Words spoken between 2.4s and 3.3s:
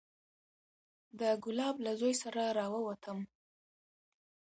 راووتم.